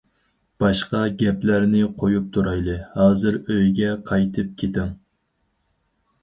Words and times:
باشقا 0.61 1.01
گەپلەرنى 1.19 1.83
قويۇپ 1.99 2.31
تۇرايلى، 2.37 2.79
ھازىر 2.95 3.37
ئۆيگە 3.57 3.93
قايتىپ 4.09 4.51
كىتىڭ. 4.63 4.91